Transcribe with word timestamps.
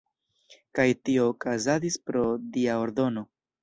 Kaj 0.79 0.85
tio 1.03 1.29
okazadis 1.35 2.01
pro 2.11 2.27
“dia 2.59 2.83
ordono”. 2.91 3.29